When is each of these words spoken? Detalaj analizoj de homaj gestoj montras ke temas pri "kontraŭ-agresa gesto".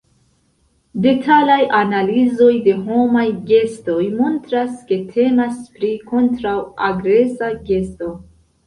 Detalaj 1.05 1.57
analizoj 1.79 2.49
de 2.69 2.75
homaj 2.89 3.27
gestoj 3.53 4.01
montras 4.23 4.75
ke 4.91 5.01
temas 5.15 5.63
pri 5.77 5.95
"kontraŭ-agresa 6.11 7.57
gesto". 7.73 8.15